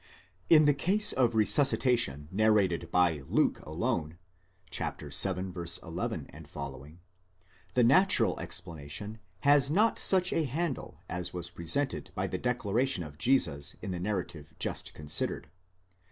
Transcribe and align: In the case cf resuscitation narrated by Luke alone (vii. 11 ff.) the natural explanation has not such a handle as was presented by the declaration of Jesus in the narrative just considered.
In 0.49 0.65
the 0.65 0.73
case 0.73 1.13
cf 1.13 1.35
resuscitation 1.35 2.27
narrated 2.31 2.89
by 2.89 3.21
Luke 3.29 3.59
alone 3.59 4.17
(vii. 4.73 4.95
11 5.13 6.27
ff.) 6.43 6.99
the 7.75 7.83
natural 7.83 8.39
explanation 8.39 9.19
has 9.41 9.69
not 9.69 9.99
such 9.99 10.33
a 10.33 10.45
handle 10.45 10.97
as 11.07 11.35
was 11.35 11.51
presented 11.51 12.09
by 12.15 12.25
the 12.25 12.39
declaration 12.39 13.03
of 13.03 13.19
Jesus 13.19 13.75
in 13.83 13.91
the 13.91 13.99
narrative 13.99 14.55
just 14.57 14.95
considered. 14.95 15.51